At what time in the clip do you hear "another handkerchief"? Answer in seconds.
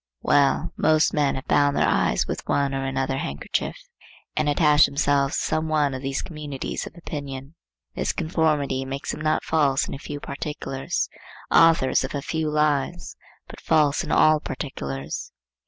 2.87-3.75